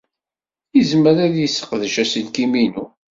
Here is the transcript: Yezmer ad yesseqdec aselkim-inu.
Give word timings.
Yezmer 0.75 1.17
ad 1.25 1.35
yesseqdec 1.39 1.95
aselkim-inu. 2.03 2.85